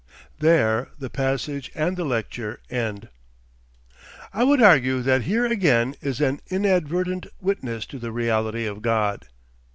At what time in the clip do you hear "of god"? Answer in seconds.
8.65-9.27